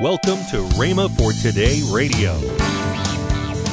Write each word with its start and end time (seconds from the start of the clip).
Welcome 0.00 0.38
to 0.50 0.56
Rhema 0.74 1.08
for 1.16 1.32
Today 1.32 1.80
Radio. 1.88 2.32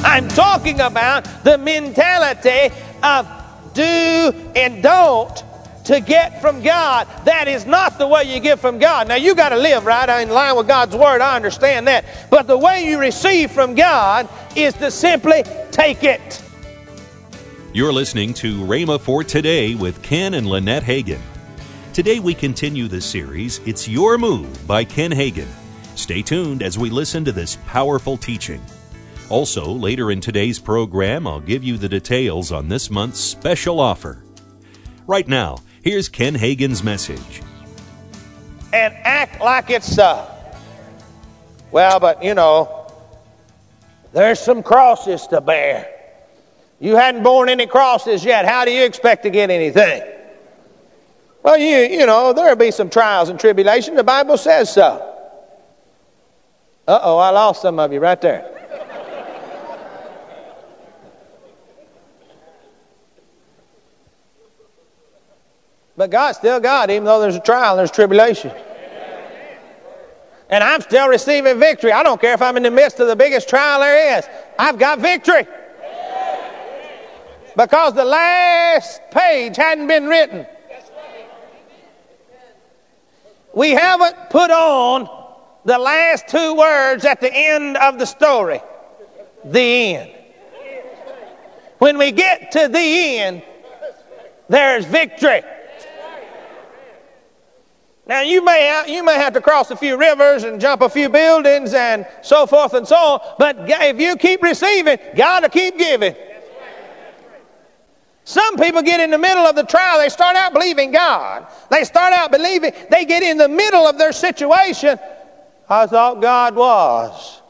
I'm 0.04 0.28
talking 0.28 0.78
about 0.78 1.24
the 1.42 1.58
mentality 1.58 2.72
of 3.02 3.26
do 3.74 4.32
and 4.54 4.80
don't 4.84 5.42
to 5.86 5.98
get 5.98 6.40
from 6.40 6.62
God. 6.62 7.08
That 7.24 7.48
is 7.48 7.66
not 7.66 7.98
the 7.98 8.06
way 8.06 8.22
you 8.32 8.38
get 8.38 8.60
from 8.60 8.78
God. 8.78 9.08
Now, 9.08 9.16
you 9.16 9.34
got 9.34 9.48
to 9.48 9.56
live 9.56 9.84
right 9.84 10.22
in 10.22 10.30
line 10.30 10.56
with 10.56 10.68
God's 10.68 10.94
Word. 10.94 11.20
I 11.20 11.34
understand 11.34 11.88
that. 11.88 12.04
But 12.30 12.46
the 12.46 12.56
way 12.56 12.86
you 12.88 13.00
receive 13.00 13.50
from 13.50 13.74
God 13.74 14.28
is 14.54 14.74
to 14.74 14.92
simply 14.92 15.42
take 15.72 16.04
it. 16.04 16.40
You're 17.72 17.92
listening 17.92 18.32
to 18.34 18.60
Rhema 18.60 19.00
for 19.00 19.24
Today 19.24 19.74
with 19.74 20.00
Ken 20.02 20.34
and 20.34 20.46
Lynette 20.46 20.84
Hagin. 20.84 21.20
Today 21.92 22.20
we 22.20 22.32
continue 22.32 22.86
the 22.86 23.00
series, 23.00 23.58
It's 23.66 23.88
Your 23.88 24.18
Move 24.18 24.68
by 24.68 24.84
Ken 24.84 25.10
Hagin. 25.10 25.48
Stay 25.94 26.22
tuned 26.22 26.62
as 26.62 26.78
we 26.78 26.90
listen 26.90 27.24
to 27.24 27.32
this 27.32 27.56
powerful 27.66 28.16
teaching. 28.16 28.62
Also, 29.28 29.64
later 29.64 30.10
in 30.10 30.20
today's 30.20 30.58
program, 30.58 31.26
I'll 31.26 31.40
give 31.40 31.64
you 31.64 31.78
the 31.78 31.88
details 31.88 32.52
on 32.52 32.68
this 32.68 32.90
month's 32.90 33.20
special 33.20 33.80
offer. 33.80 34.22
Right 35.06 35.26
now, 35.26 35.58
here's 35.82 36.08
Ken 36.08 36.34
Hagin's 36.34 36.82
message. 36.82 37.42
And 38.72 38.94
act 39.04 39.40
like 39.40 39.70
it's 39.70 39.94
so. 39.94 40.28
Well, 41.70 42.00
but 42.00 42.22
you 42.22 42.34
know, 42.34 42.90
there's 44.12 44.40
some 44.40 44.62
crosses 44.62 45.26
to 45.28 45.40
bear. 45.40 45.88
You 46.80 46.96
hadn't 46.96 47.22
borne 47.22 47.48
any 47.48 47.66
crosses 47.66 48.24
yet. 48.24 48.44
How 48.44 48.64
do 48.64 48.72
you 48.72 48.84
expect 48.84 49.22
to 49.22 49.30
get 49.30 49.50
anything? 49.50 50.02
Well, 51.42 51.56
you, 51.56 51.78
you 51.78 52.06
know, 52.06 52.32
there'll 52.32 52.56
be 52.56 52.70
some 52.70 52.90
trials 52.90 53.28
and 53.28 53.38
tribulation. 53.38 53.94
The 53.94 54.04
Bible 54.04 54.36
says 54.36 54.72
so. 54.72 55.11
Uh 56.86 56.98
oh, 57.02 57.18
I 57.18 57.30
lost 57.30 57.62
some 57.62 57.78
of 57.78 57.92
you 57.92 58.00
right 58.00 58.20
there. 58.20 58.48
But 65.96 66.10
God's 66.10 66.38
still 66.38 66.58
God, 66.58 66.90
even 66.90 67.04
though 67.04 67.20
there's 67.20 67.36
a 67.36 67.40
trial 67.40 67.76
there's 67.76 67.90
tribulation. 67.90 68.50
And 70.48 70.62
I'm 70.62 70.80
still 70.80 71.08
receiving 71.08 71.58
victory. 71.58 71.92
I 71.92 72.02
don't 72.02 72.20
care 72.20 72.34
if 72.34 72.42
I'm 72.42 72.56
in 72.56 72.62
the 72.62 72.70
midst 72.70 73.00
of 73.00 73.08
the 73.08 73.16
biggest 73.16 73.48
trial 73.48 73.80
there 73.80 74.18
is. 74.18 74.26
I've 74.58 74.78
got 74.78 74.98
victory. 74.98 75.46
Because 77.56 77.94
the 77.94 78.04
last 78.04 79.00
page 79.10 79.56
hadn't 79.56 79.86
been 79.86 80.06
written. 80.06 80.46
We 83.54 83.70
haven't 83.70 84.30
put 84.30 84.50
on 84.50 85.21
the 85.64 85.78
last 85.78 86.28
two 86.28 86.54
words 86.54 87.04
at 87.04 87.20
the 87.20 87.32
end 87.32 87.76
of 87.76 87.98
the 87.98 88.06
story 88.06 88.60
the 89.44 89.96
end. 89.96 90.12
When 91.78 91.98
we 91.98 92.12
get 92.12 92.52
to 92.52 92.68
the 92.68 93.18
end, 93.18 93.42
there's 94.48 94.84
victory. 94.84 95.42
Now 98.06 98.20
you 98.20 98.44
may 98.44 98.84
you 98.88 99.04
may 99.04 99.14
have 99.14 99.32
to 99.34 99.40
cross 99.40 99.70
a 99.70 99.76
few 99.76 99.96
rivers 99.96 100.44
and 100.44 100.60
jump 100.60 100.82
a 100.82 100.88
few 100.88 101.08
buildings 101.08 101.72
and 101.72 102.06
so 102.22 102.46
forth 102.46 102.74
and 102.74 102.86
so 102.86 102.96
on, 102.96 103.20
but 103.38 103.56
if 103.68 104.00
you 104.00 104.16
keep 104.16 104.42
receiving, 104.42 104.98
God 105.16 105.42
will 105.42 105.50
keep 105.50 105.78
giving. 105.78 106.14
Some 108.24 108.56
people 108.56 108.82
get 108.82 109.00
in 109.00 109.10
the 109.10 109.18
middle 109.18 109.44
of 109.44 109.56
the 109.56 109.64
trial. 109.64 109.98
They 109.98 110.08
start 110.08 110.36
out 110.36 110.52
believing 110.52 110.92
God. 110.92 111.46
They 111.70 111.82
start 111.82 112.12
out 112.12 112.30
believing. 112.30 112.72
They 112.88 113.04
get 113.04 113.24
in 113.24 113.36
the 113.36 113.48
middle 113.48 113.86
of 113.86 113.98
their 113.98 114.12
situation. 114.12 114.98
I 115.72 115.86
thought 115.86 116.20
God 116.20 116.54
was. 116.54 117.40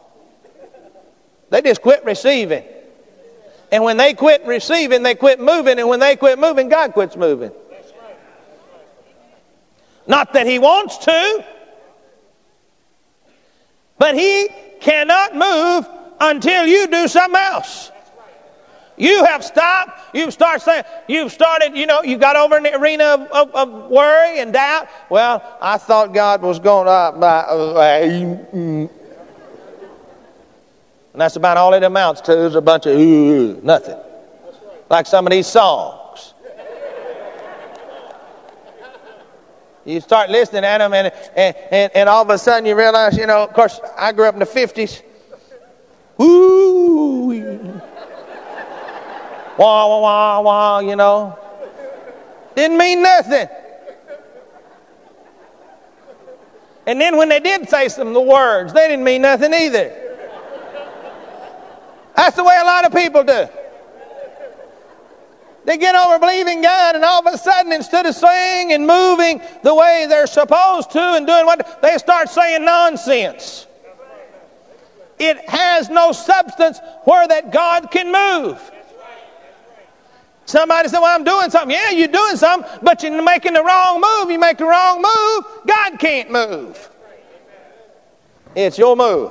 They 1.50 1.60
just 1.60 1.82
quit 1.82 2.04
receiving. 2.04 2.62
And 3.72 3.82
when 3.82 3.96
they 3.96 4.14
quit 4.14 4.46
receiving, 4.46 5.02
they 5.02 5.16
quit 5.16 5.40
moving. 5.40 5.80
And 5.80 5.88
when 5.88 5.98
they 5.98 6.14
quit 6.14 6.38
moving, 6.38 6.68
God 6.68 6.92
quits 6.92 7.16
moving. 7.16 7.50
Not 10.06 10.34
that 10.34 10.46
He 10.46 10.60
wants 10.60 10.98
to, 10.98 11.44
but 13.98 14.14
He 14.14 14.48
cannot 14.80 15.34
move 15.34 15.88
until 16.20 16.66
you 16.66 16.86
do 16.86 17.08
something 17.08 17.40
else. 17.40 17.91
You 18.96 19.24
have 19.24 19.42
stopped. 19.42 20.14
You've 20.14 20.32
started 20.32 20.60
saying, 20.62 20.84
you've 21.08 21.32
started, 21.32 21.76
you 21.76 21.86
know, 21.86 22.02
you 22.02 22.18
got 22.18 22.36
over 22.36 22.56
in 22.58 22.62
the 22.62 22.76
arena 22.76 23.04
of, 23.04 23.20
of, 23.32 23.54
of 23.54 23.90
worry 23.90 24.40
and 24.40 24.52
doubt. 24.52 24.88
Well, 25.08 25.42
I 25.60 25.78
thought 25.78 26.12
God 26.12 26.42
was 26.42 26.58
going 26.58 26.86
to. 26.86 26.90
Uh, 26.90 27.26
uh 27.26 28.02
mm. 28.02 28.90
and 31.12 31.20
that's 31.20 31.36
about 31.36 31.56
all 31.56 31.72
it 31.72 31.82
amounts 31.82 32.20
to 32.22 32.38
is 32.44 32.54
a 32.54 32.60
bunch 32.60 32.86
of 32.86 32.98
ooh, 32.98 33.60
nothing. 33.62 33.98
Like 34.90 35.06
some 35.06 35.26
of 35.26 35.30
these 35.30 35.46
songs. 35.46 36.34
You 39.84 40.00
start 40.00 40.30
listening 40.30 40.64
at 40.64 40.78
them, 40.78 40.94
and, 40.94 41.12
and, 41.34 41.56
and, 41.72 41.92
and 41.96 42.08
all 42.08 42.22
of 42.22 42.30
a 42.30 42.38
sudden 42.38 42.66
you 42.66 42.76
realize, 42.76 43.16
you 43.16 43.26
know, 43.26 43.42
of 43.42 43.52
course, 43.52 43.80
I 43.96 44.12
grew 44.12 44.26
up 44.26 44.34
in 44.34 44.38
the 44.38 44.46
50s. 44.46 45.02
Ooh 46.20 47.82
wah, 49.62 49.86
wah, 49.86 50.00
wah, 50.00 50.40
wah, 50.40 50.78
you 50.80 50.96
know. 50.96 51.38
Didn't 52.56 52.76
mean 52.76 53.02
nothing. 53.02 53.48
And 56.86 57.00
then 57.00 57.16
when 57.16 57.28
they 57.28 57.38
did 57.38 57.68
say 57.68 57.88
some 57.88 58.08
of 58.08 58.14
the 58.14 58.20
words, 58.20 58.72
they 58.72 58.88
didn't 58.88 59.04
mean 59.04 59.22
nothing 59.22 59.54
either. 59.54 59.98
That's 62.16 62.36
the 62.36 62.44
way 62.44 62.58
a 62.60 62.64
lot 62.64 62.84
of 62.84 62.92
people 62.92 63.22
do. 63.22 63.48
They 65.64 65.78
get 65.78 65.94
over 65.94 66.18
believing 66.18 66.60
God, 66.60 66.96
and 66.96 67.04
all 67.04 67.24
of 67.24 67.32
a 67.32 67.38
sudden, 67.38 67.72
instead 67.72 68.04
of 68.04 68.16
saying 68.16 68.72
and 68.72 68.84
moving 68.84 69.40
the 69.62 69.72
way 69.72 70.06
they're 70.08 70.26
supposed 70.26 70.90
to 70.90 71.00
and 71.00 71.24
doing 71.24 71.46
what 71.46 71.80
they 71.80 71.98
start 71.98 72.28
saying 72.28 72.64
nonsense. 72.64 73.68
It 75.20 75.48
has 75.48 75.88
no 75.88 76.10
substance 76.10 76.80
where 77.04 77.28
that 77.28 77.52
God 77.52 77.92
can 77.92 78.10
move. 78.10 78.71
Somebody 80.44 80.88
said, 80.88 81.00
Well, 81.00 81.14
I'm 81.14 81.24
doing 81.24 81.50
something. 81.50 81.70
Yeah, 81.70 81.90
you're 81.90 82.08
doing 82.08 82.36
something, 82.36 82.70
but 82.82 83.02
you're 83.02 83.22
making 83.22 83.54
the 83.54 83.62
wrong 83.62 84.00
move. 84.00 84.30
You 84.30 84.38
make 84.38 84.58
the 84.58 84.66
wrong 84.66 85.02
move, 85.02 85.44
God 85.66 85.98
can't 85.98 86.30
move. 86.30 86.88
It's 88.54 88.76
your 88.76 88.96
move. 88.96 89.30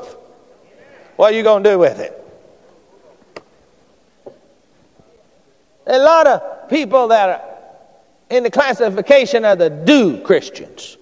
What 1.15 1.33
are 1.33 1.35
you 1.37 1.43
going 1.43 1.63
to 1.63 1.69
do 1.69 1.79
with 1.79 1.99
it? 1.99 2.17
A 5.85 5.99
lot 5.99 6.25
of 6.25 6.69
people 6.69 7.09
that 7.09 7.29
are 7.29 7.51
in 8.29 8.43
the 8.43 8.49
classification 8.49 9.45
of 9.45 9.59
the 9.59 9.69
do 9.69 10.21
Christians. 10.21 10.97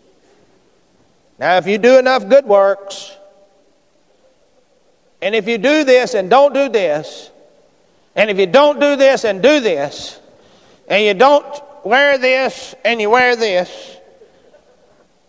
Now, 1.37 1.57
if 1.57 1.67
you 1.67 1.77
do 1.77 1.97
enough 1.97 2.27
good 2.27 2.45
works, 2.45 3.15
and 5.21 5.35
if 5.35 5.47
you 5.47 5.57
do 5.57 5.83
this 5.83 6.15
and 6.15 6.29
don't 6.29 6.53
do 6.53 6.69
this, 6.69 7.29
and 8.15 8.29
if 8.29 8.37
you 8.37 8.47
don't 8.47 8.79
do 8.79 8.95
this 8.95 9.23
and 9.25 9.41
do 9.41 9.59
this, 9.59 10.19
and 10.87 11.03
you 11.03 11.13
don't 11.13 11.45
wear 11.85 12.17
this 12.17 12.75
and 12.83 12.99
you 12.99 13.09
wear 13.09 13.35
this, 13.35 13.99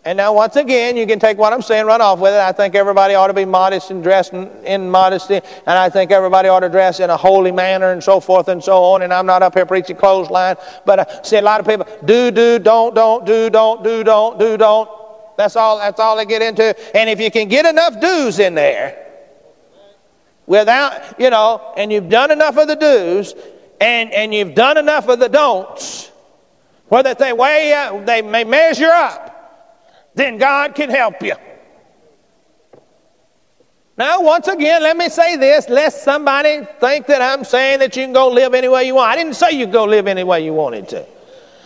and 0.03 0.17
now, 0.17 0.33
once 0.33 0.55
again, 0.55 0.97
you 0.97 1.05
can 1.05 1.19
take 1.19 1.37
what 1.37 1.53
I'm 1.53 1.61
saying, 1.61 1.85
run 1.85 2.01
off 2.01 2.17
with 2.17 2.33
it. 2.33 2.39
I 2.39 2.51
think 2.51 2.73
everybody 2.73 3.13
ought 3.13 3.27
to 3.27 3.35
be 3.35 3.45
modest 3.45 3.91
and 3.91 4.01
dress 4.01 4.29
in, 4.29 4.49
in, 4.65 4.89
modesty, 4.89 5.35
and 5.35 5.77
I 5.77 5.89
think 5.89 6.11
everybody 6.11 6.49
ought 6.49 6.61
to 6.61 6.69
dress 6.69 6.99
in 6.99 7.11
a 7.11 7.17
holy 7.17 7.51
manner 7.51 7.91
and 7.91 8.03
so 8.03 8.19
forth 8.19 8.47
and 8.47 8.63
so 8.63 8.83
on. 8.83 9.03
And 9.03 9.13
I'm 9.13 9.27
not 9.27 9.43
up 9.43 9.53
here 9.53 9.65
preaching 9.65 9.95
clothesline, 9.95 10.55
but 10.87 10.99
I 10.99 11.21
see 11.21 11.37
a 11.37 11.41
lot 11.43 11.59
of 11.59 11.67
people 11.67 11.85
do, 12.03 12.31
do, 12.31 12.57
don't, 12.57 12.95
don't, 12.95 13.27
do, 13.27 13.51
don't, 13.51 13.83
do, 13.83 14.03
don't, 14.03 14.39
do, 14.39 14.57
don't. 14.57 14.89
That's 15.37 15.55
all. 15.55 15.77
That's 15.77 15.99
all 15.99 16.17
they 16.17 16.25
get 16.25 16.41
into. 16.41 16.75
And 16.97 17.07
if 17.07 17.19
you 17.19 17.29
can 17.29 17.47
get 17.47 17.67
enough 17.67 18.01
do's 18.01 18.39
in 18.39 18.55
there, 18.55 19.00
without, 20.51 21.17
you 21.17 21.29
know, 21.29 21.73
and 21.77 21.93
you've 21.93 22.09
done 22.09 22.29
enough 22.29 22.57
of 22.57 22.67
the 22.67 22.75
do's 22.75 23.33
and, 23.79 24.11
and 24.11 24.33
you've 24.33 24.53
done 24.53 24.77
enough 24.77 25.07
of 25.07 25.17
the 25.17 25.29
don'ts, 25.29 26.11
where 26.89 27.01
that 27.01 27.17
they 27.17 27.31
weigh 27.31 27.73
up, 27.73 28.05
they 28.05 28.21
may 28.21 28.43
measure 28.43 28.89
up, 28.91 30.11
then 30.13 30.37
God 30.37 30.75
can 30.75 30.89
help 30.89 31.23
you. 31.23 31.35
Now, 33.97 34.21
once 34.21 34.49
again, 34.49 34.83
let 34.83 34.97
me 34.97 35.07
say 35.07 35.37
this, 35.37 35.69
lest 35.69 36.03
somebody 36.03 36.67
think 36.81 37.05
that 37.07 37.21
I'm 37.21 37.45
saying 37.45 37.79
that 37.79 37.95
you 37.95 38.03
can 38.03 38.11
go 38.11 38.27
live 38.27 38.53
any 38.53 38.67
way 38.67 38.83
you 38.83 38.95
want. 38.95 39.09
I 39.09 39.15
didn't 39.15 39.35
say 39.35 39.51
you 39.51 39.67
go 39.67 39.85
live 39.85 40.05
any 40.05 40.25
way 40.25 40.43
you 40.43 40.51
wanted 40.51 40.89
to. 40.89 41.05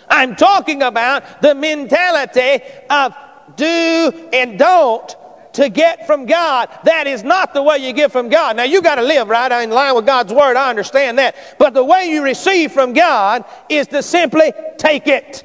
I'm 0.07 0.35
talking 0.35 0.83
about 0.83 1.41
the 1.41 1.55
mentality 1.55 2.63
of 2.91 3.15
do 3.55 4.29
and 4.31 4.59
don't 4.59 5.15
to 5.56 5.69
get 5.69 6.06
from 6.06 6.25
God. 6.25 6.69
That 6.84 7.07
is 7.07 7.24
not 7.24 7.54
the 7.54 7.63
way 7.63 7.78
you 7.78 7.94
get 7.94 8.12
from 8.12 8.30
God. 8.30 8.56
Now, 8.56 8.63
you 8.63 8.81
got 8.81 8.96
to 8.96 9.02
live 9.02 9.28
right 9.30 9.63
in 9.63 9.69
line 9.69 9.96
with 9.96 10.06
God's 10.06 10.34
Word. 10.34 10.57
I 10.57 10.69
understand 10.69 11.18
that. 11.18 11.36
But 11.57 11.74
the 11.74 11.84
way 11.84 12.06
you 12.10 12.24
receive 12.24 12.72
from 12.72 12.94
God 12.94 13.46
is 13.69 13.88
to 13.88 14.04
simply 14.04 14.52
take 14.78 15.07
it. 15.07 15.44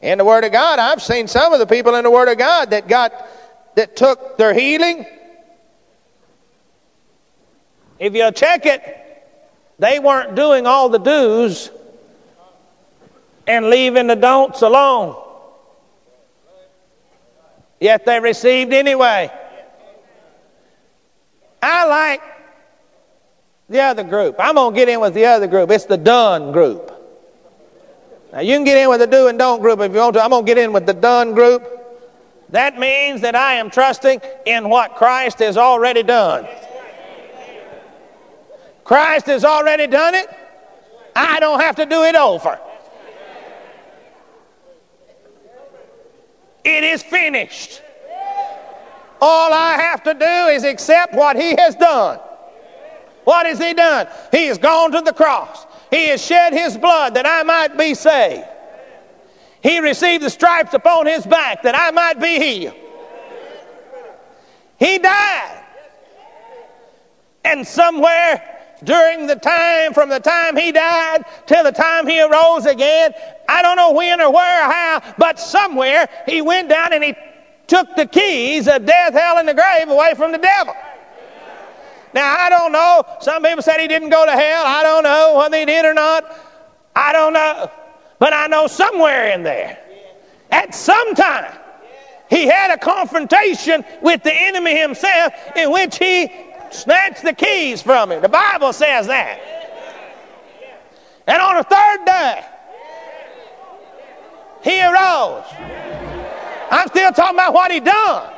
In 0.00 0.18
the 0.18 0.24
Word 0.24 0.44
of 0.44 0.52
God, 0.52 0.78
I've 0.78 1.02
seen 1.02 1.26
some 1.26 1.52
of 1.52 1.58
the 1.58 1.66
people 1.66 1.94
in 1.94 2.04
the 2.04 2.10
Word 2.10 2.28
of 2.28 2.38
God 2.38 2.70
that 2.70 2.88
got 2.88 3.12
that 3.74 3.96
took 3.96 4.36
their 4.36 4.54
healing. 4.54 5.06
If 7.98 8.14
you 8.14 8.30
check 8.32 8.66
it, 8.66 8.82
they 9.78 9.98
weren't 9.98 10.34
doing 10.34 10.66
all 10.66 10.88
the 10.88 10.98
do's 10.98 11.70
and 13.46 13.70
leaving 13.70 14.06
the 14.06 14.14
don'ts 14.14 14.62
alone. 14.62 15.23
Yet 17.84 18.06
they 18.06 18.18
received 18.18 18.72
anyway. 18.72 19.30
I 21.62 21.84
like 21.84 22.22
the 23.68 23.80
other 23.80 24.02
group. 24.02 24.36
I'm 24.38 24.54
going 24.54 24.72
to 24.72 24.80
get 24.80 24.88
in 24.88 25.00
with 25.00 25.12
the 25.12 25.26
other 25.26 25.46
group. 25.46 25.70
It's 25.70 25.84
the 25.84 25.98
done 25.98 26.50
group. 26.50 26.90
Now, 28.32 28.40
you 28.40 28.56
can 28.56 28.64
get 28.64 28.78
in 28.78 28.88
with 28.88 29.00
the 29.00 29.06
do 29.06 29.28
and 29.28 29.38
don't 29.38 29.60
group 29.60 29.80
if 29.80 29.92
you 29.92 29.98
want 29.98 30.14
to. 30.14 30.24
I'm 30.24 30.30
going 30.30 30.46
to 30.46 30.50
get 30.50 30.56
in 30.56 30.72
with 30.72 30.86
the 30.86 30.94
done 30.94 31.34
group. 31.34 31.62
That 32.48 32.78
means 32.78 33.20
that 33.20 33.34
I 33.34 33.56
am 33.56 33.68
trusting 33.68 34.22
in 34.46 34.70
what 34.70 34.94
Christ 34.94 35.40
has 35.40 35.58
already 35.58 36.02
done. 36.02 36.48
Christ 38.84 39.26
has 39.26 39.44
already 39.44 39.88
done 39.88 40.14
it. 40.14 40.28
I 41.14 41.38
don't 41.38 41.60
have 41.60 41.76
to 41.76 41.84
do 41.84 42.04
it 42.04 42.14
over. 42.14 42.58
It 46.64 46.82
is 46.82 47.02
finished. 47.02 47.82
All 49.20 49.52
I 49.52 49.76
have 49.80 50.02
to 50.04 50.14
do 50.14 50.24
is 50.24 50.64
accept 50.64 51.14
what 51.14 51.36
He 51.36 51.54
has 51.58 51.74
done. 51.74 52.18
What 53.24 53.46
has 53.46 53.58
He 53.58 53.74
done? 53.74 54.06
He 54.32 54.46
has 54.46 54.58
gone 54.58 54.92
to 54.92 55.00
the 55.00 55.12
cross. 55.12 55.66
He 55.90 56.08
has 56.08 56.24
shed 56.24 56.52
His 56.52 56.76
blood 56.76 57.14
that 57.14 57.26
I 57.26 57.42
might 57.42 57.76
be 57.76 57.94
saved. 57.94 58.46
He 59.62 59.78
received 59.80 60.22
the 60.22 60.30
stripes 60.30 60.74
upon 60.74 61.06
His 61.06 61.26
back 61.26 61.62
that 61.62 61.74
I 61.74 61.90
might 61.90 62.20
be 62.20 62.38
healed. 62.38 62.74
He 64.78 64.98
died. 64.98 65.64
And 67.44 67.66
somewhere 67.66 68.53
during 68.84 69.26
the 69.26 69.36
time, 69.36 69.92
from 69.92 70.08
the 70.08 70.20
time 70.20 70.56
he 70.56 70.72
died 70.72 71.24
till 71.46 71.64
the 71.64 71.72
time 71.72 72.06
he 72.06 72.20
arose 72.20 72.66
again, 72.66 73.12
I 73.48 73.62
don't 73.62 73.76
know 73.76 73.92
when 73.92 74.20
or 74.20 74.32
where 74.32 74.68
or 74.68 74.72
how, 74.72 75.14
but 75.18 75.38
somewhere 75.38 76.08
he 76.26 76.42
went 76.42 76.68
down 76.68 76.92
and 76.92 77.02
he 77.02 77.14
took 77.66 77.94
the 77.96 78.06
keys 78.06 78.68
of 78.68 78.86
death, 78.86 79.14
hell, 79.14 79.38
and 79.38 79.48
the 79.48 79.54
grave 79.54 79.88
away 79.88 80.14
from 80.14 80.32
the 80.32 80.38
devil. 80.38 80.74
Now, 82.12 82.36
I 82.38 82.48
don't 82.48 82.70
know. 82.70 83.04
Some 83.20 83.42
people 83.42 83.62
said 83.62 83.80
he 83.80 83.88
didn't 83.88 84.10
go 84.10 84.24
to 84.24 84.32
hell. 84.32 84.64
I 84.64 84.82
don't 84.82 85.02
know 85.02 85.36
whether 85.36 85.58
he 85.58 85.64
did 85.64 85.84
or 85.84 85.94
not. 85.94 86.24
I 86.94 87.12
don't 87.12 87.32
know. 87.32 87.70
But 88.20 88.32
I 88.32 88.46
know 88.46 88.68
somewhere 88.68 89.32
in 89.32 89.42
there, 89.42 89.78
at 90.50 90.74
some 90.74 91.14
time, 91.16 91.52
he 92.30 92.46
had 92.46 92.70
a 92.70 92.78
confrontation 92.78 93.84
with 94.00 94.22
the 94.22 94.32
enemy 94.32 94.78
himself 94.78 95.32
in 95.56 95.72
which 95.72 95.98
he 95.98 96.30
snatched 96.74 97.22
the 97.22 97.32
keys 97.32 97.80
from 97.80 98.10
him. 98.12 98.20
The 98.20 98.28
Bible 98.28 98.72
says 98.72 99.06
that. 99.06 99.40
And 101.26 101.40
on 101.40 101.56
the 101.56 101.64
third 101.64 102.04
day, 102.04 102.44
he 104.62 104.82
arose. 104.82 105.44
I'm 106.70 106.88
still 106.88 107.12
talking 107.12 107.36
about 107.36 107.54
what 107.54 107.70
he 107.70 107.80
done. 107.80 108.30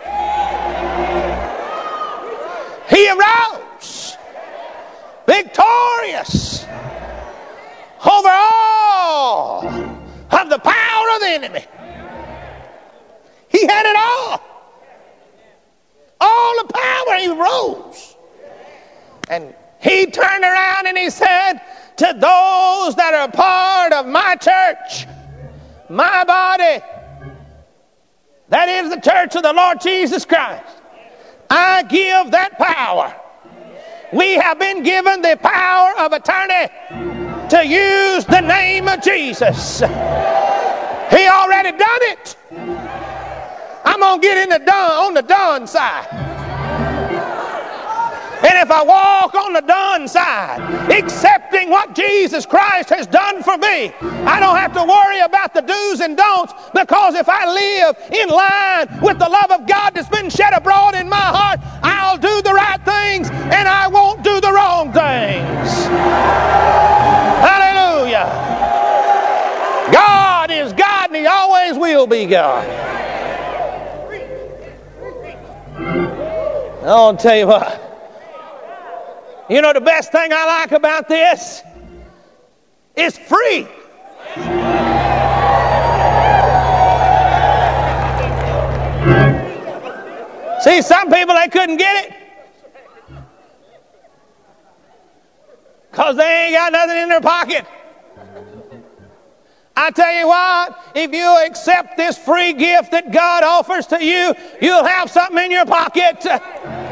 He 2.89 3.09
arose 3.09 4.17
victorious 5.27 6.65
over 8.05 8.29
all 8.29 9.67
of 9.67 10.51
the 10.51 10.59
power 10.59 11.07
of 11.15 11.21
the 11.21 11.29
enemy. 11.29 11.65
He 13.49 13.67
had 13.67 13.87
it 13.87 13.97
all. 13.97 14.43
All 16.21 16.67
the 16.67 16.73
power, 16.73 17.17
he 17.17 17.29
rose. 17.29 18.16
And 19.29 19.55
he 19.81 20.07
turned 20.07 20.45
around 20.45 20.87
and 20.87 20.97
he 20.97 21.11
said 21.11 21.55
to 21.97 22.07
those 22.07 22.95
that 22.97 23.13
are 23.15 23.31
part 23.31 23.93
of 23.93 24.07
my 24.07 24.37
church, 24.37 25.07
my 25.89 26.25
body, 26.25 26.85
that 28.49 28.69
is 28.69 28.91
the 28.91 29.01
church 29.01 29.35
of 29.35 29.43
the 29.43 29.53
Lord 29.53 29.81
Jesus 29.81 30.25
Christ. 30.25 30.65
I 31.51 31.83
give 31.85 32.31
that 32.31 32.59
power. 32.59 33.15
We 34.13 34.35
have 34.35 34.59
been 34.59 34.83
given 34.83 35.23
the 35.23 35.37
power 35.43 35.93
of 35.99 36.13
attorney 36.13 36.69
to 37.49 37.67
use 37.67 38.25
the 38.25 38.41
name 38.41 38.89
of 38.89 39.03
Jesus. 39.03 39.81
He 39.81 41.27
already 41.29 41.73
done 41.77 42.03
it. 42.03 42.37
I'm 43.85 44.01
gonna 44.01 44.21
get 44.21 44.39
in 44.39 44.49
the 44.49 44.65
done 44.65 44.91
on 45.07 45.15
the 45.15 45.23
done 45.23 45.67
side. 45.67 46.36
And 48.47 48.57
if 48.59 48.71
I 48.71 48.85
walk 48.85 49.35
on 49.35 49.55
the 49.55 49.61
done 49.61 50.07
side, 50.07 50.61
accepting 50.89 51.69
what 51.69 51.97
Jesus 51.97 52.47
Christ 52.47 52.91
has 52.91 53.09
done 53.09 53.43
for 53.43 53.59
me, 53.59 53.91
I 54.23 54.39
don't 54.39 54.57
have 54.57 54.73
to 54.75 54.85
worry 54.85 55.19
about 55.19 55.53
the 55.53 55.63
do's 55.63 55.99
and 55.99 56.17
don'ts 56.17 56.53
because 56.73 57.17
if 57.17 57.29
I 57.29 57.53
live 57.53 57.97
in 58.13 58.29
line 58.29 59.01
with 59.03 59.19
the 59.19 59.29
love 59.29 59.51
of 59.51 59.67
God 59.67 59.95
that's 59.95 60.09
been 60.09 60.31
shed 60.31 60.53
abroad 60.53 60.95
in 60.95 61.09
my 61.09 61.17
heart, 61.17 61.59
I'll 61.83 62.19
do 62.19 62.41
the 62.43 62.55
right 62.55 62.81
things 62.85 63.31
and 63.31 63.67
I 63.67 63.89
won't 63.89 64.23
do 64.23 64.41
the 64.41 64.53
wrong 64.53 64.93
things. 64.93 65.87
Hallelujah. 67.43 68.31
God 69.93 70.53
is 70.53 70.73
God 70.73 71.11
and 71.11 71.17
He 71.17 71.27
always 71.27 71.77
will 71.77 72.07
be 72.07 72.27
God. 72.27 72.65
I'll 76.85 77.17
tell 77.17 77.37
you 77.37 77.49
what. 77.49 77.86
You 79.49 79.63
know 79.63 79.73
the 79.73 79.81
best 79.81 80.11
thing 80.11 80.33
I 80.33 80.45
like 80.47 80.73
about 80.73 81.09
this? 81.09 81.63
It's 82.97 83.17
free. 83.17 83.69
See, 90.63 90.83
some 90.83 91.13
people 91.13 91.35
they 91.35 91.49
couldn't 91.49 91.77
get 91.77 92.07
it 92.07 92.15
because 95.91 96.17
they 96.17 96.47
ain't 96.47 96.55
got 96.55 96.73
nothing 96.73 96.97
in 96.97 97.09
their 97.09 97.21
pocket. 97.21 97.65
I 99.77 99.91
tell 99.91 100.13
you 100.13 100.27
what, 100.27 100.93
if 100.95 101.13
you 101.13 101.47
accept 101.47 101.97
this 101.97 102.19
free 102.19 102.55
gift 102.55 102.91
that 102.93 103.13
God 103.13 103.45
offers 103.45 103.87
to 103.89 104.03
you, 104.03 104.35
you'll 104.61 104.85
have 104.85 105.11
something 105.11 105.45
in 105.45 105.51
your 105.51 105.67
pocket. 105.67 106.27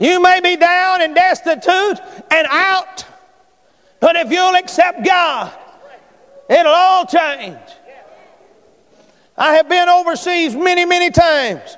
You 0.00 0.20
may 0.20 0.40
be 0.40 0.56
down 0.56 1.02
and 1.02 1.14
destitute 1.14 2.00
and 2.30 2.46
out, 2.50 3.04
but 4.00 4.16
if 4.16 4.32
you'll 4.32 4.56
accept 4.56 5.04
God, 5.04 5.52
it'll 6.48 6.72
all 6.72 7.04
change. 7.04 7.58
I 9.36 9.54
have 9.54 9.68
been 9.68 9.88
overseas 9.90 10.56
many, 10.56 10.86
many 10.86 11.10
times, 11.10 11.76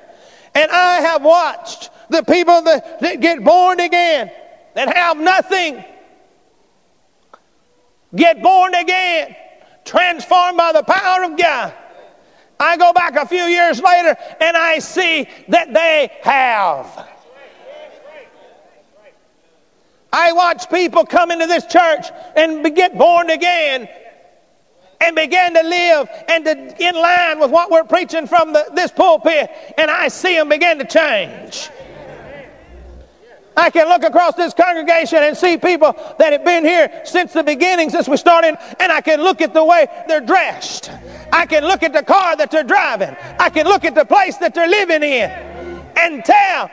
and 0.55 0.71
I 0.71 1.01
have 1.01 1.21
watched 1.21 1.89
the 2.09 2.23
people 2.23 2.61
that, 2.61 3.01
that 3.01 3.19
get 3.19 3.43
born 3.43 3.81
again, 3.81 4.31
that 4.73 4.95
have 4.95 5.17
nothing, 5.17 5.83
get 8.15 8.41
born 8.41 8.73
again, 8.73 9.35
transformed 9.83 10.57
by 10.57 10.71
the 10.71 10.83
power 10.83 11.23
of 11.25 11.37
God. 11.37 11.73
I 12.57 12.77
go 12.77 12.93
back 12.93 13.17
a 13.17 13.27
few 13.27 13.43
years 13.43 13.81
later 13.81 14.15
and 14.39 14.55
I 14.55 14.79
see 14.79 15.27
that 15.49 15.73
they 15.73 16.09
have. 16.21 17.09
I 20.13 20.31
watch 20.31 20.69
people 20.69 21.05
come 21.05 21.31
into 21.31 21.47
this 21.47 21.65
church 21.65 22.05
and 22.35 22.63
get 22.75 22.95
born 22.95 23.31
again 23.31 23.89
and 25.01 25.15
begin 25.15 25.55
to 25.55 25.63
live 25.63 26.07
and 26.29 26.45
to 26.45 26.87
in 26.87 26.95
line 26.95 27.39
with 27.39 27.49
what 27.49 27.71
we're 27.71 27.83
preaching 27.83 28.27
from 28.27 28.53
the, 28.53 28.63
this 28.75 28.91
pulpit, 28.91 29.49
and 29.75 29.89
I 29.89 30.07
see 30.09 30.35
them 30.35 30.49
begin 30.49 30.77
to 30.77 30.85
change. 30.85 31.69
I 33.57 33.69
can 33.71 33.87
look 33.87 34.03
across 34.03 34.35
this 34.35 34.53
congregation 34.53 35.19
and 35.21 35.35
see 35.35 35.57
people 35.57 35.93
that 36.19 36.31
have 36.31 36.45
been 36.45 36.63
here 36.63 37.01
since 37.05 37.33
the 37.33 37.43
beginning, 37.43 37.89
since 37.89 38.07
we 38.07 38.17
started, 38.17 38.57
and 38.79 38.91
I 38.91 39.01
can 39.01 39.21
look 39.21 39.41
at 39.41 39.53
the 39.53 39.63
way 39.63 39.87
they're 40.07 40.21
dressed. 40.21 40.91
I 41.31 41.47
can 41.47 41.63
look 41.63 41.81
at 41.83 41.93
the 41.93 42.03
car 42.03 42.35
that 42.35 42.51
they're 42.51 42.63
driving. 42.63 43.15
I 43.39 43.49
can 43.49 43.65
look 43.65 43.83
at 43.83 43.95
the 43.95 44.05
place 44.05 44.37
that 44.37 44.53
they're 44.53 44.67
living 44.67 45.03
in 45.03 45.29
and 45.97 46.23
tell 46.23 46.69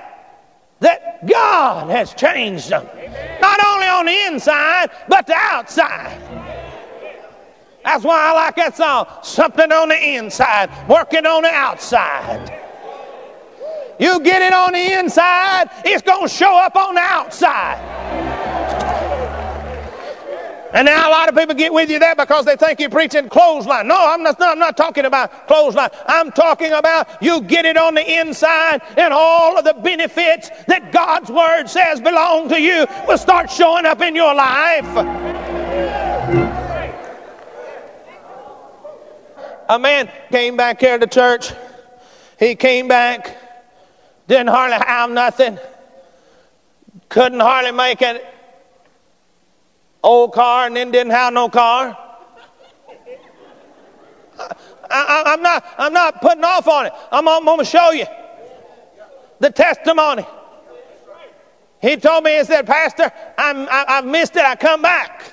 that 0.80 1.26
God 1.26 1.90
has 1.90 2.14
changed 2.14 2.70
them. 2.70 2.86
Not 3.40 3.64
only 3.64 3.86
on 3.86 4.06
the 4.06 4.26
inside, 4.26 4.90
but 5.08 5.26
the 5.26 5.34
outside. 5.34 6.18
That's 7.84 8.04
why 8.04 8.30
I 8.30 8.32
like 8.32 8.56
that 8.56 8.76
song. 8.76 9.06
Something 9.22 9.72
on 9.72 9.88
the 9.88 10.16
inside, 10.16 10.70
working 10.88 11.26
on 11.26 11.42
the 11.42 11.50
outside. 11.50 12.58
You 13.98 14.20
get 14.20 14.40
it 14.40 14.54
on 14.54 14.72
the 14.72 14.98
inside, 14.98 15.70
it's 15.84 16.02
going 16.02 16.26
to 16.26 16.34
show 16.34 16.56
up 16.56 16.74
on 16.74 16.94
the 16.94 17.02
outside. 17.02 18.49
And 20.72 20.86
now 20.86 21.08
a 21.08 21.10
lot 21.10 21.28
of 21.28 21.34
people 21.34 21.54
get 21.54 21.72
with 21.72 21.90
you 21.90 21.98
there 21.98 22.14
because 22.14 22.44
they 22.44 22.54
think 22.54 22.78
you're 22.78 22.90
preaching 22.90 23.28
clothesline. 23.28 23.88
No, 23.88 23.96
I'm 23.98 24.22
not, 24.22 24.38
no, 24.38 24.50
I'm 24.50 24.58
not 24.58 24.76
talking 24.76 25.04
about 25.04 25.48
clothesline. 25.48 25.90
I'm 26.06 26.30
talking 26.30 26.72
about 26.72 27.20
you 27.20 27.40
get 27.42 27.64
it 27.64 27.76
on 27.76 27.94
the 27.94 28.20
inside 28.20 28.80
and 28.96 29.12
all 29.12 29.58
of 29.58 29.64
the 29.64 29.74
benefits 29.74 30.50
that 30.68 30.92
God's 30.92 31.30
Word 31.30 31.66
says 31.66 32.00
belong 32.00 32.48
to 32.50 32.60
you 32.60 32.86
will 33.08 33.18
start 33.18 33.50
showing 33.50 33.84
up 33.84 34.00
in 34.00 34.14
your 34.14 34.32
life. 34.32 34.86
A 39.68 39.78
man 39.78 40.10
came 40.30 40.56
back 40.56 40.80
here 40.80 40.98
to 40.98 41.06
church. 41.06 41.52
He 42.38 42.54
came 42.54 42.86
back, 42.86 43.36
didn't 44.28 44.48
hardly 44.48 44.78
have 44.86 45.10
nothing, 45.10 45.58
couldn't 47.08 47.40
hardly 47.40 47.72
make 47.72 48.02
it 48.02 48.24
old 50.02 50.32
car 50.32 50.66
and 50.66 50.76
then 50.76 50.90
didn't 50.90 51.12
have 51.12 51.32
no 51.32 51.48
car. 51.48 51.96
I, 54.90 55.34
am 55.34 55.42
not, 55.42 55.64
I'm 55.78 55.92
not 55.92 56.20
putting 56.20 56.44
off 56.44 56.66
on 56.66 56.86
it. 56.86 56.92
I'm, 57.12 57.28
I'm 57.28 57.44
going 57.44 57.58
to 57.58 57.64
show 57.64 57.90
you 57.92 58.06
the 59.38 59.50
testimony. 59.50 60.26
He 61.80 61.96
told 61.96 62.24
me, 62.24 62.36
he 62.36 62.44
said, 62.44 62.66
Pastor, 62.66 63.10
I'm, 63.38 63.68
I, 63.68 63.84
have 63.88 64.04
missed 64.04 64.36
it. 64.36 64.44
I 64.44 64.54
come 64.56 64.82
back. 64.82 65.32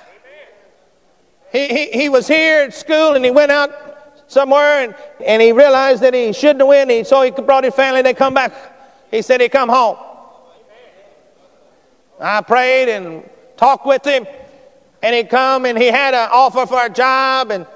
He, 1.52 1.66
he, 1.68 1.90
he 1.90 2.08
was 2.08 2.26
here 2.26 2.62
at 2.62 2.74
school 2.74 3.14
and 3.14 3.24
he 3.24 3.30
went 3.30 3.50
out 3.50 3.70
somewhere 4.28 4.84
and, 4.84 4.94
and 5.24 5.42
he 5.42 5.52
realized 5.52 6.02
that 6.02 6.14
he 6.14 6.32
shouldn't 6.32 6.60
have 6.60 6.68
went. 6.68 6.90
He, 6.90 7.04
so 7.04 7.22
he 7.22 7.30
brought 7.30 7.64
his 7.64 7.74
family. 7.74 8.02
They 8.02 8.14
come 8.14 8.34
back. 8.34 8.52
He 9.10 9.22
said 9.22 9.40
he 9.40 9.48
come 9.48 9.68
home. 9.68 9.96
I 12.20 12.40
prayed 12.40 12.88
and 12.88 13.28
talked 13.56 13.86
with 13.86 14.04
him. 14.04 14.26
And 15.02 15.14
he 15.14 15.24
come 15.24 15.64
and 15.64 15.78
he 15.78 15.86
had 15.86 16.14
an 16.14 16.28
offer 16.32 16.66
for 16.66 16.84
a 16.84 16.90
job 16.90 17.50
and, 17.50 17.66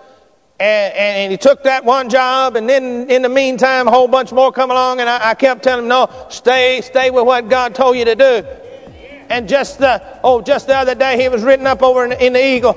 and, 0.59 0.95
and 0.95 1.33
he 1.33 1.38
took 1.38 1.62
that 1.64 1.85
one 1.85 2.09
job 2.11 2.57
and 2.57 2.69
then 2.69 3.09
in 3.09 3.23
the 3.23 3.29
meantime 3.29 3.87
a 3.87 3.91
whole 3.91 4.09
bunch 4.09 4.33
more 4.33 4.50
come 4.50 4.71
along 4.71 5.00
and 5.00 5.09
I, 5.09 5.31
I 5.31 5.35
kept 5.35 5.62
telling 5.62 5.85
him, 5.85 5.88
no, 5.88 6.11
stay, 6.29 6.81
stay 6.81 7.11
with 7.11 7.25
what 7.25 7.49
God 7.49 7.75
told 7.75 7.97
you 7.97 8.05
to 8.07 8.14
do. 8.14 8.45
And 9.29 9.49
just 9.49 9.79
the, 9.79 10.21
oh, 10.25 10.43
just 10.43 10.67
the 10.67 10.76
other 10.76 10.95
day 10.95 11.21
he 11.21 11.29
was 11.29 11.43
written 11.43 11.67
up 11.67 11.83
over 11.83 12.05
in, 12.05 12.12
in 12.12 12.33
the 12.33 12.45
Eagle. 12.45 12.75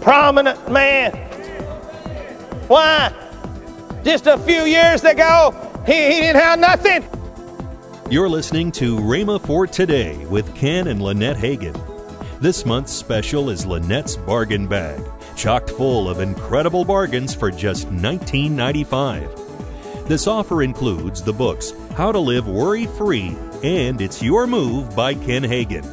Prominent 0.00 0.70
man. 0.70 1.12
Why? 2.68 3.12
Just 4.04 4.26
a 4.26 4.36
few 4.38 4.64
years 4.64 5.02
ago, 5.02 5.54
he, 5.86 5.92
he 5.92 6.20
didn't 6.20 6.42
have 6.42 6.58
nothing. 6.58 7.23
You're 8.10 8.28
listening 8.28 8.70
to 8.72 8.98
Rhema 8.98 9.40
for 9.40 9.66
Today 9.66 10.26
with 10.26 10.54
Ken 10.54 10.88
and 10.88 11.00
Lynette 11.00 11.38
Hagin. 11.38 11.74
This 12.38 12.66
month's 12.66 12.92
special 12.92 13.48
is 13.48 13.64
Lynette's 13.64 14.14
Bargain 14.14 14.66
Bag, 14.66 15.02
chocked 15.36 15.70
full 15.70 16.10
of 16.10 16.20
incredible 16.20 16.84
bargains 16.84 17.34
for 17.34 17.50
just 17.50 17.88
$19.95. 17.88 20.06
This 20.06 20.26
offer 20.26 20.62
includes 20.62 21.22
the 21.22 21.32
books 21.32 21.72
How 21.94 22.12
to 22.12 22.18
Live 22.18 22.46
Worry 22.46 22.84
Free 22.84 23.38
and 23.62 24.02
It's 24.02 24.22
Your 24.22 24.46
Move 24.46 24.94
by 24.94 25.14
Ken 25.14 25.42
Hagin, 25.42 25.86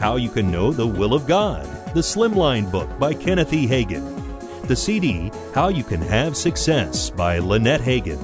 How 0.00 0.16
You 0.16 0.30
Can 0.30 0.50
Know 0.50 0.72
the 0.72 0.88
Will 0.88 1.14
of 1.14 1.28
God, 1.28 1.64
the 1.94 2.00
Slimline 2.00 2.68
book 2.68 2.98
by 2.98 3.14
Kenneth 3.14 3.52
E. 3.52 3.68
Hagin, 3.68 4.66
the 4.66 4.74
CD 4.74 5.30
How 5.54 5.68
You 5.68 5.84
Can 5.84 6.02
Have 6.02 6.36
Success 6.36 7.10
by 7.10 7.38
Lynette 7.38 7.80
Hagin 7.80 8.18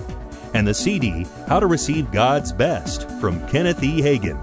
and 0.54 0.66
the 0.66 0.74
CD 0.74 1.26
How 1.46 1.60
to 1.60 1.66
Receive 1.66 2.10
God's 2.10 2.52
Best 2.52 3.08
from 3.20 3.46
Kenneth 3.48 3.82
E. 3.82 4.00
Hagin. 4.00 4.38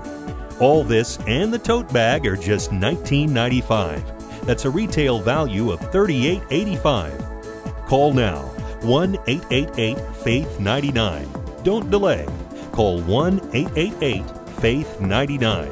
All 0.60 0.84
this 0.84 1.18
and 1.28 1.54
the 1.54 1.60
tote 1.60 1.92
bag 1.94 2.26
are 2.26 2.36
just 2.36 2.72
$19.95. 2.72 4.46
That's 4.46 4.66
a 4.66 4.70
retail 4.70 5.20
value 5.20 5.72
of 5.72 5.80
$38.85. 5.92 7.88
Call 7.88 8.14
now 8.14 8.44
1 8.82 9.18
888 9.28 10.16
Faith 10.18 10.60
99. 10.60 11.28
Don't 11.64 11.90
delay. 11.90 12.28
Call 12.72 13.02
1 13.02 13.50
888 13.54 14.24
Faith 14.60 15.02
99. 15.02 15.72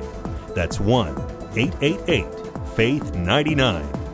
That's 0.53 0.79
1 0.79 1.09
888 1.55 2.25
Faith 2.75 3.15
99. 3.15 4.04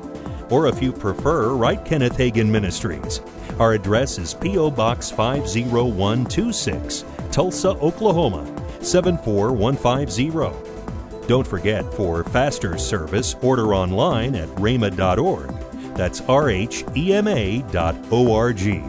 Or 0.51 0.67
if 0.67 0.84
you 0.84 0.91
prefer, 0.91 1.53
write 1.53 1.86
Kenneth 1.86 2.17
Hagin 2.17 2.50
Ministries. 2.50 3.22
Our 3.58 3.72
address 3.74 4.17
is 4.17 4.34
P.O. 4.34 4.72
Box 4.72 5.10
50126, 5.10 7.05
Tulsa, 7.31 7.70
Oklahoma 7.70 8.46
74150. 8.81 11.27
Don't 11.27 11.48
forget, 11.48 11.86
for 11.93 12.25
faster 12.25 12.77
service, 12.77 13.36
order 13.41 13.74
online 13.74 14.36
at 14.36 14.50
rhema.org. 14.50 15.55
That's 15.96 16.20
R 16.22 16.50
H 16.50 16.84
E 16.96 17.13
M 17.13 17.27
A 17.27 17.62
dot 17.72 17.96
O 18.12 18.34
R 18.34 18.53
G. 18.53 18.81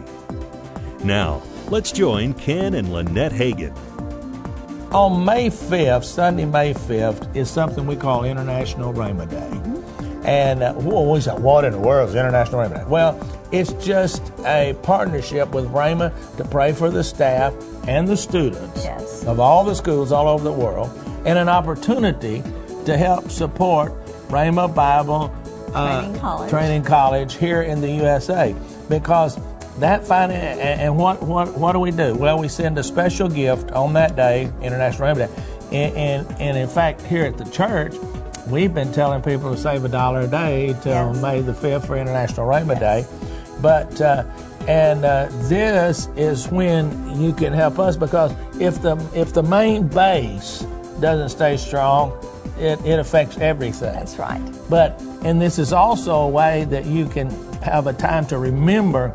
Now, 1.05 1.43
let's 1.69 1.93
join 1.93 2.33
Ken 2.35 2.75
and 2.75 2.93
Lynette 2.93 3.33
Hagin. 3.33 3.77
On 4.93 5.25
May 5.25 5.49
5th, 5.49 6.05
Sunday, 6.05 6.45
May 6.45 6.75
5th, 6.75 7.35
is 7.37 7.51
something 7.51 7.87
we 7.87 7.97
call 7.97 8.25
International 8.25 8.93
Rhema 8.93 9.29
Day. 9.29 9.62
And 10.25 10.63
uh, 10.63 10.75
we 10.77 11.21
say, 11.21 11.35
what 11.35 11.65
in 11.65 11.73
the 11.73 11.79
world 11.79 12.09
is 12.11 12.15
International 12.15 12.61
Rhema 12.61 12.77
Day? 12.77 12.85
Well, 12.87 13.19
it's 13.51 13.73
just 13.85 14.33
a 14.45 14.77
partnership 14.83 15.51
with 15.51 15.67
Rhema 15.67 16.13
to 16.37 16.45
pray 16.45 16.73
for 16.73 16.91
the 16.91 17.03
staff 17.03 17.55
and 17.89 18.07
the 18.07 18.17
students 18.17 18.85
yes. 18.85 19.25
of 19.25 19.41
all 19.41 19.65
the 19.65 19.75
schools 19.75 20.13
all 20.13 20.29
over 20.29 20.45
the 20.45 20.53
world, 20.53 20.91
and 21.25 21.39
an 21.39 21.49
opportunity 21.49 22.43
to 22.87 22.97
help 22.97 23.31
support 23.31 23.93
Rhema 24.29 24.73
Bible 24.73 25.35
uh, 25.75 26.03
Training, 26.03 26.21
College. 26.21 26.51
Training 26.51 26.85
College 26.85 27.35
here 27.35 27.63
in 27.63 27.81
the 27.81 27.91
USA. 27.91 28.55
Because 28.89 29.39
that 29.79 30.07
finance, 30.07 30.61
and 30.61 30.97
what, 30.97 31.23
what, 31.23 31.57
what 31.57 31.73
do 31.73 31.81
we 31.81 31.91
do? 31.91 32.15
Well, 32.15 32.39
we 32.39 32.49
send 32.49 32.79
a 32.79 32.83
special 32.83 33.29
gift 33.29 33.71
on 33.73 33.93
that 33.95 34.17
day, 34.17 34.53
International 34.61 35.09
Rhema 35.09 35.27
Day. 35.27 35.43
And, 35.73 35.97
and, 35.97 36.41
and 36.41 36.59
in 36.59 36.69
fact, 36.69 37.03
here 37.03 37.25
at 37.25 37.39
the 37.39 37.45
church, 37.47 37.95
We've 38.49 38.75
been 38.75 38.93
telling 38.93 39.23
people 39.23 39.55
to 39.55 39.61
save 39.61 39.85
a 39.85 39.89
dollar 39.89 40.23
a 40.23 40.27
day 40.27 40.75
till 40.83 41.15
yes. 41.15 41.23
May 41.23 41.41
the 41.41 41.53
5th 41.53 41.87
for 41.87 41.97
International 41.97 42.47
Rhema 42.47 42.79
yes. 42.81 43.07
Day. 43.07 43.29
But, 43.61 44.01
uh, 44.01 44.25
and 44.67 45.05
uh, 45.05 45.29
this 45.49 46.09
is 46.17 46.49
when 46.49 47.21
you 47.21 47.33
can 47.33 47.53
help 47.53 47.79
us 47.79 47.97
because 47.97 48.33
if 48.61 48.83
the, 48.83 48.97
if 49.15 49.33
the 49.33 49.43
main 49.43 49.87
base 49.87 50.67
doesn't 51.01 51.29
stay 51.29 51.57
strong, 51.57 52.13
it, 52.59 52.85
it 52.85 52.99
affects 52.99 53.39
everything. 53.39 53.93
That's 53.93 54.17
right. 54.17 54.43
But, 54.69 55.01
and 55.23 55.41
this 55.41 55.59
is 55.59 55.73
also 55.73 56.15
a 56.17 56.29
way 56.29 56.65
that 56.65 56.85
you 56.85 57.09
can 57.09 57.31
have 57.63 57.87
a 57.87 57.93
time 57.93 58.27
to 58.27 58.39
remember 58.39 59.13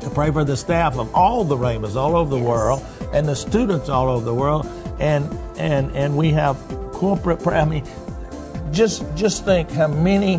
to 0.00 0.10
pray 0.10 0.30
for 0.30 0.44
the 0.44 0.56
staff 0.56 0.98
of 0.98 1.12
all 1.14 1.42
the 1.42 1.56
Rhemas 1.56 1.96
all 1.96 2.16
over 2.16 2.30
the 2.30 2.36
yes. 2.36 2.46
world 2.46 2.86
and 3.12 3.26
the 3.26 3.34
students 3.34 3.88
all 3.88 4.08
over 4.10 4.24
the 4.24 4.34
world. 4.34 4.66
And, 5.00 5.24
and, 5.58 5.90
and 5.96 6.16
we 6.16 6.30
have 6.32 6.56
corporate 6.92 7.42
prayer. 7.42 7.60
I 7.60 7.64
mean, 7.64 7.84
just 8.72 9.04
just 9.14 9.44
think 9.44 9.70
how 9.70 9.88
many 9.88 10.36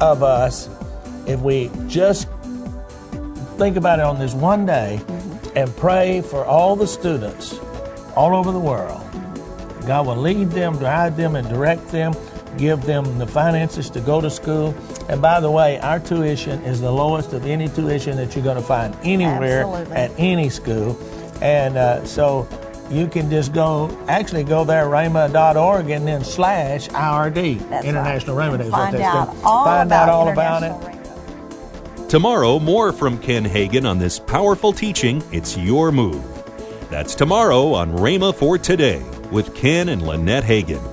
of 0.00 0.22
us, 0.22 0.68
if 1.26 1.40
we 1.40 1.70
just 1.86 2.28
think 3.58 3.76
about 3.76 3.98
it 3.98 4.04
on 4.04 4.18
this 4.18 4.34
one 4.34 4.64
day 4.64 5.00
mm-hmm. 5.02 5.58
and 5.58 5.76
pray 5.76 6.22
for 6.22 6.44
all 6.44 6.76
the 6.76 6.86
students 6.86 7.58
all 8.16 8.34
over 8.34 8.52
the 8.52 8.58
world, 8.58 9.00
God 9.86 10.06
will 10.06 10.16
lead 10.16 10.50
them, 10.50 10.78
guide 10.78 11.16
them, 11.16 11.36
and 11.36 11.48
direct 11.48 11.88
them, 11.88 12.14
give 12.56 12.82
them 12.82 13.18
the 13.18 13.26
finances 13.26 13.90
to 13.90 14.00
go 14.00 14.20
to 14.20 14.30
school. 14.30 14.74
And 15.08 15.20
by 15.20 15.40
the 15.40 15.50
way, 15.50 15.78
our 15.80 15.98
tuition 15.98 16.62
is 16.62 16.80
the 16.80 16.90
lowest 16.90 17.32
of 17.32 17.46
any 17.46 17.68
tuition 17.68 18.16
that 18.16 18.34
you're 18.34 18.44
going 18.44 18.56
to 18.56 18.62
find 18.62 18.96
anywhere 19.02 19.64
Absolutely. 19.64 19.96
at 19.96 20.10
any 20.18 20.48
school. 20.48 20.98
And 21.42 21.76
uh, 21.76 22.04
so 22.04 22.48
you 22.90 23.06
can 23.06 23.30
just 23.30 23.52
go, 23.52 23.96
actually 24.08 24.44
go 24.44 24.64
there, 24.64 24.86
rhema.org, 24.86 25.90
and 25.90 26.06
then 26.06 26.24
slash 26.24 26.88
IRD, 26.88 27.68
That's 27.68 27.86
International 27.86 28.36
right. 28.36 28.50
Rhema 28.50 28.58
Day. 28.58 28.70
Find, 28.70 28.96
out 28.96 29.28
all, 29.44 29.64
find 29.64 29.88
about 29.88 30.08
out 30.08 30.08
all 30.08 30.28
about 30.28 30.62
it. 30.62 30.72
Rhema. 30.72 32.08
Tomorrow, 32.08 32.58
more 32.58 32.92
from 32.92 33.18
Ken 33.18 33.44
Hagin 33.44 33.88
on 33.88 33.98
this 33.98 34.18
powerful 34.18 34.72
teaching, 34.72 35.22
It's 35.30 35.56
Your 35.56 35.92
Move. 35.92 36.24
That's 36.90 37.14
tomorrow 37.14 37.72
on 37.72 37.92
Rhema 37.92 38.34
for 38.34 38.58
Today 38.58 39.00
with 39.30 39.54
Ken 39.54 39.88
and 39.90 40.02
Lynette 40.02 40.42
Hagin. 40.42 40.89